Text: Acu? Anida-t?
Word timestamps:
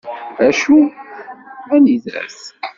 Acu? 0.47 0.79
Anida-t? 1.75 2.39